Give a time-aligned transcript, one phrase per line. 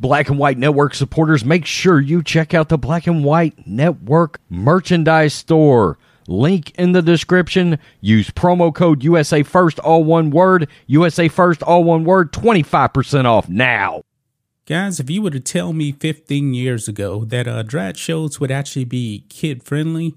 [0.00, 4.40] Black and White Network supporters, make sure you check out the Black and White Network
[4.48, 5.98] merchandise store.
[6.26, 7.78] Link in the description.
[8.00, 10.68] Use promo code USA First, all one word.
[10.86, 12.32] USA First, all one word.
[12.32, 14.00] 25% off now.
[14.64, 18.50] Guys, if you were to tell me 15 years ago that uh, drag shows would
[18.50, 20.14] actually be kid friendly,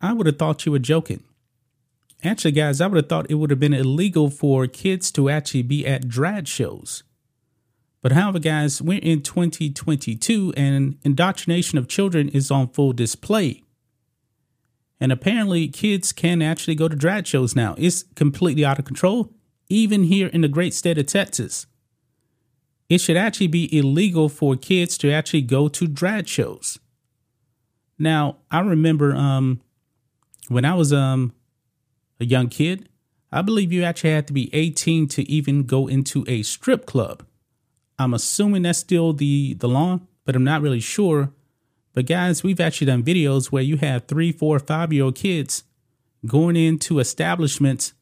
[0.00, 1.22] I would have thought you were joking.
[2.22, 5.62] Actually, guys, I would have thought it would have been illegal for kids to actually
[5.62, 7.02] be at drag shows.
[8.04, 13.62] But however, guys, we're in 2022 and indoctrination of children is on full display.
[15.00, 17.74] And apparently, kids can actually go to drag shows now.
[17.78, 19.32] It's completely out of control,
[19.70, 21.66] even here in the great state of Texas.
[22.90, 26.78] It should actually be illegal for kids to actually go to drag shows.
[27.98, 29.62] Now, I remember um,
[30.48, 31.32] when I was um,
[32.20, 32.86] a young kid,
[33.32, 37.24] I believe you actually had to be 18 to even go into a strip club.
[38.04, 41.32] I'm assuming that's still the the law, but I'm not really sure.
[41.92, 45.64] But guys, we've actually done videos where you have three, four, five year old kids
[46.26, 47.92] going into establishments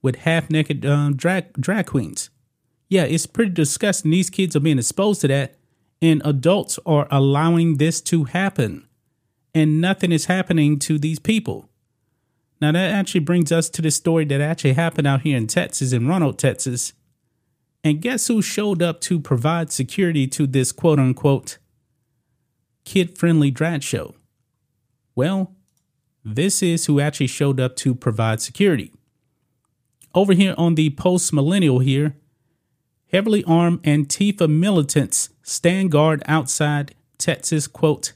[0.00, 2.30] with half naked um, drag drag queens.
[2.88, 4.10] Yeah, it's pretty disgusting.
[4.10, 5.54] These kids are being exposed to that,
[6.00, 8.86] and adults are allowing this to happen,
[9.54, 11.68] and nothing is happening to these people.
[12.60, 15.92] Now that actually brings us to the story that actually happened out here in Texas,
[15.92, 16.92] in Roanoke, Texas
[17.84, 21.58] and guess who showed up to provide security to this quote unquote
[22.84, 24.14] kid friendly drag show?
[25.14, 25.54] Well,
[26.24, 28.92] this is who actually showed up to provide security.
[30.14, 32.14] Over here on the post millennial here,
[33.10, 38.12] heavily armed Antifa militants stand guard outside Texas quote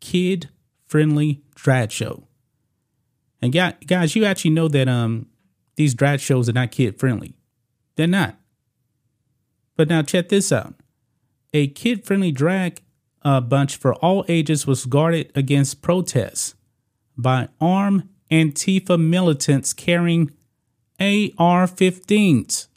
[0.00, 0.48] kid
[0.86, 2.24] friendly drag show.
[3.42, 5.26] And guys, you actually know that um
[5.76, 7.34] these drag shows are not kid friendly.
[7.96, 8.36] They're not.
[9.76, 10.74] But now check this out.
[11.52, 12.82] A kid friendly drag
[13.22, 16.54] uh, bunch for all ages was guarded against protests
[17.16, 20.30] by armed Antifa militants carrying
[21.00, 22.68] AR 15s.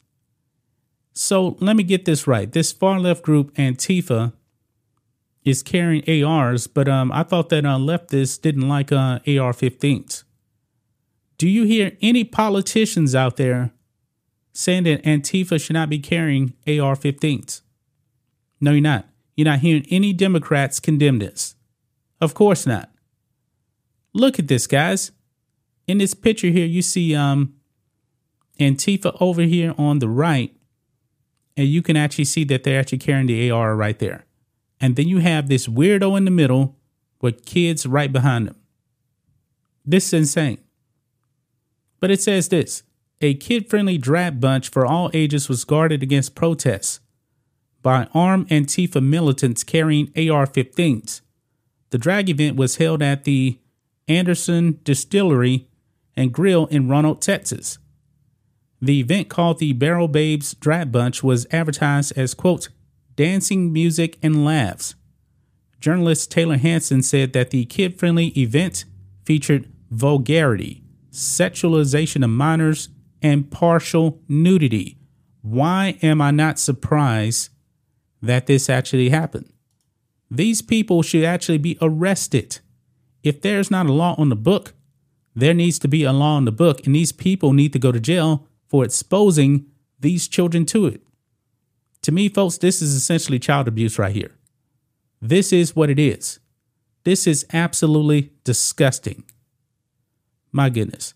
[1.12, 2.50] So let me get this right.
[2.50, 4.32] This far left group, Antifa,
[5.44, 10.24] is carrying ARs, but um, I thought that uh, leftists didn't like uh, AR 15s.
[11.38, 13.72] Do you hear any politicians out there
[14.52, 17.62] saying that Antifa should not be carrying AR 15s.
[18.60, 19.06] No, you're not.
[19.36, 21.54] You're not hearing any Democrats condemn this.
[22.20, 22.90] Of course not.
[24.12, 25.12] Look at this, guys.
[25.86, 27.54] In this picture here, you see um,
[28.58, 30.54] Antifa over here on the right,
[31.56, 34.24] and you can actually see that they're actually carrying the AR right there.
[34.80, 36.76] And then you have this weirdo in the middle
[37.20, 38.56] with kids right behind them.
[39.84, 40.58] This is insane.
[42.00, 42.82] But it says this
[43.20, 47.00] a kid friendly drag bunch for all ages was guarded against protests
[47.82, 51.20] by armed Antifa militants carrying AR 15s.
[51.90, 53.58] The drag event was held at the
[54.06, 55.68] Anderson Distillery
[56.16, 57.78] and Grill in Roanoke, Texas.
[58.80, 62.68] The event called the Barrel Babes Drag Brunch was advertised as, quote,
[63.16, 64.94] dancing, music, and laughs.
[65.80, 68.84] Journalist Taylor Hanson said that the kid friendly event
[69.24, 72.88] featured vulgarity, sexualization of minors,
[73.22, 74.98] and partial nudity.
[75.42, 77.50] Why am I not surprised
[78.22, 79.52] that this actually happened?
[80.30, 82.60] These people should actually be arrested.
[83.22, 84.74] If there's not a law on the book,
[85.34, 87.92] there needs to be a law on the book, and these people need to go
[87.92, 89.66] to jail for exposing
[90.00, 91.02] these children to it.
[92.02, 94.32] To me, folks, this is essentially child abuse right here.
[95.20, 96.38] This is what it is.
[97.04, 99.24] This is absolutely disgusting.
[100.52, 101.14] My goodness.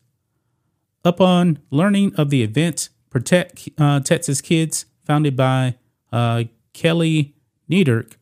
[1.05, 5.75] Upon learning of the event, Protect uh, Texas Kids, founded by
[6.11, 7.35] uh, Kelly
[7.71, 8.13] Neidert,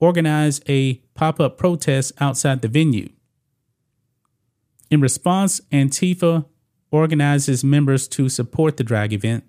[0.00, 3.08] organized a pop up protest outside the venue.
[4.90, 6.44] In response, Antifa
[6.90, 9.44] organizes members to support the drag event.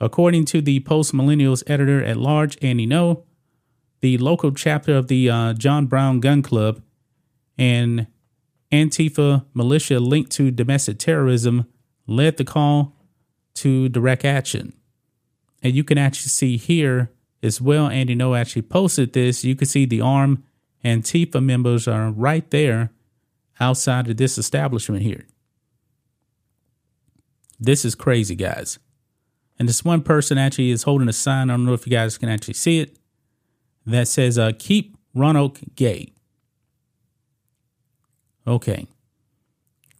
[0.00, 3.24] According to the Post Millennials editor at large, Andy Ngo,
[4.00, 6.82] the local chapter of the uh, John Brown Gun Club
[7.56, 8.06] and
[8.70, 11.66] Antifa militia linked to domestic terrorism
[12.06, 12.94] led the call
[13.54, 14.72] to direct action.
[15.62, 17.10] And you can actually see here
[17.42, 19.44] as well, Andy Ngo actually posted this.
[19.44, 20.42] You can see the armed
[20.84, 22.92] Antifa members are right there
[23.58, 25.26] outside of this establishment here.
[27.58, 28.78] This is crazy, guys.
[29.58, 31.48] And this one person actually is holding a sign.
[31.48, 32.98] I don't know if you guys can actually see it
[33.86, 36.12] that says, uh, Keep Roanoke Gay.
[38.46, 38.86] Okay.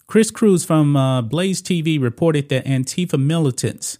[0.06, 3.98] Chris Cruz from uh, Blaze TV reported that Antifa militants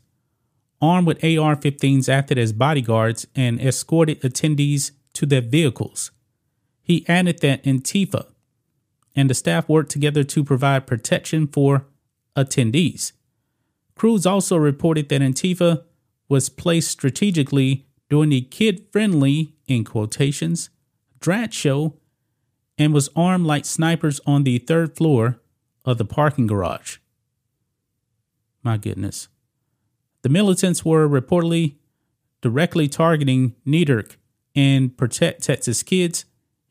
[0.81, 6.11] armed with AR 15s, acted as bodyguards and escorted attendees to their vehicles.
[6.83, 8.27] He added that Antifa
[9.17, 11.87] and the staff worked together to provide protection for
[12.37, 13.13] attendees.
[13.95, 15.83] Cruz also reported that Antifa
[16.29, 20.71] was placed strategically during the kid friendly, in quotations,
[21.19, 21.95] Drat show
[22.79, 25.41] and was armed like snipers on the third floor
[25.87, 26.99] of the parking garage.
[28.63, 29.29] My goodness.
[30.23, 31.77] The militants were reportedly
[32.43, 34.17] directly targeting Neidert
[34.55, 36.25] and Protect Texas Kids,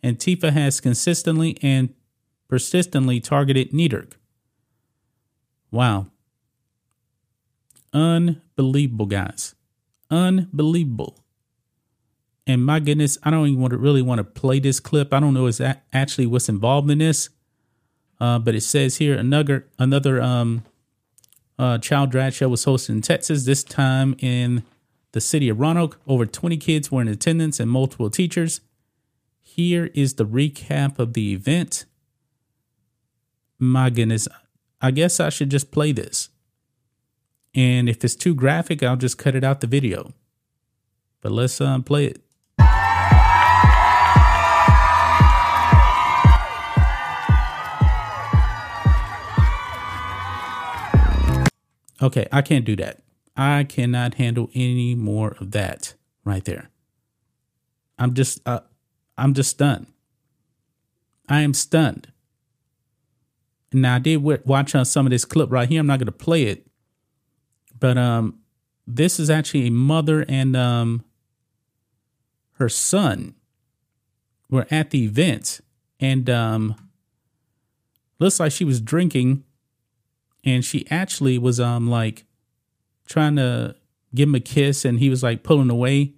[0.03, 1.93] Antifa has consistently and
[2.47, 4.13] persistently targeted Neidert.
[5.71, 6.07] Wow.
[7.93, 9.55] Unbelievable, guys.
[10.11, 11.19] Unbelievable.
[12.47, 15.13] And my goodness, I don't even want to really want to play this clip.
[15.13, 17.29] I don't know is that actually what's involved in this.
[18.19, 20.63] Uh, but it says here another another um,
[21.59, 23.45] uh, child drag show was hosted in Texas.
[23.45, 24.63] This time in
[25.15, 25.97] the city of Roanoke.
[26.05, 28.59] Over 20 kids were in attendance and multiple teachers.
[29.41, 31.85] Here is the recap of the event.
[33.57, 34.27] My goodness,
[34.81, 36.27] I guess I should just play this.
[37.55, 40.13] And if it's too graphic, I'll just cut it out the video.
[41.21, 42.24] But let's um, play it.
[52.01, 52.99] Okay, I can't do that.
[53.37, 55.93] I cannot handle any more of that
[56.23, 56.69] right there.
[57.97, 58.61] I'm just uh,
[59.17, 59.87] I'm just stunned.
[61.27, 62.11] I am stunned.
[63.73, 65.81] Now I did watch on some of this clip right here.
[65.81, 66.67] I'm not going to play it,
[67.77, 68.39] but um,
[68.87, 71.03] this is actually a mother and um,
[72.53, 73.35] her son
[74.49, 75.59] were at the event,
[75.99, 76.75] and um,
[78.19, 79.43] looks like she was drinking
[80.45, 82.23] and she actually was um like
[83.07, 83.75] trying to
[84.13, 86.13] give him a kiss and he was like pulling away.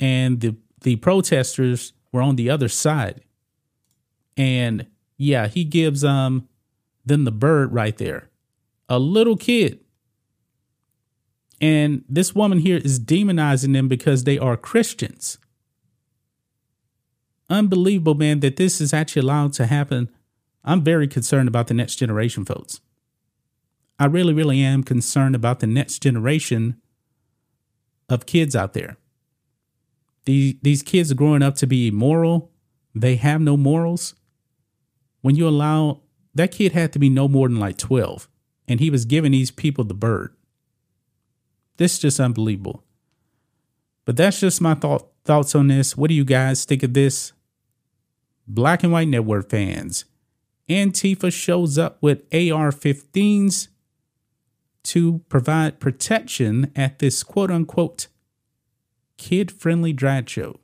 [0.00, 3.20] And the the protesters were on the other side.
[4.36, 4.86] And
[5.18, 6.48] yeah he gives um
[7.04, 8.30] them the bird right there.
[8.88, 9.80] A little kid.
[11.60, 15.36] And this woman here is demonizing them because they are christians.
[17.50, 20.08] Unbelievable man that this is actually allowed to happen.
[20.64, 22.80] I'm very concerned about the next generation folks
[24.00, 26.80] I really, really am concerned about the next generation
[28.08, 28.96] of kids out there.
[30.24, 32.50] These, these kids are growing up to be immoral.
[32.94, 34.14] They have no morals.
[35.20, 36.00] When you allow
[36.34, 38.26] that kid had to be no more than like 12,
[38.66, 40.34] and he was giving these people the bird.
[41.76, 42.84] This is just unbelievable.
[44.06, 45.94] But that's just my thought thoughts on this.
[45.94, 47.32] What do you guys think of this?
[48.48, 50.06] Black and White Network fans.
[50.70, 53.68] Antifa shows up with AR 15s
[54.84, 58.06] to provide protection at this quote unquote
[59.16, 60.58] kid friendly drag show.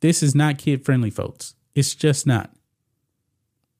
[0.00, 1.54] This is not kid friendly, folks.
[1.74, 2.50] It's just not.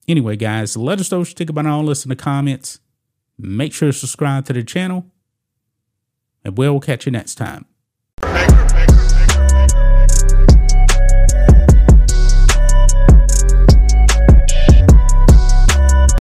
[0.06, 2.80] Anyway, guys, let us know what you think about all this in the comments.
[3.38, 5.06] Make sure to subscribe to the channel,
[6.44, 7.66] and we'll catch you next time.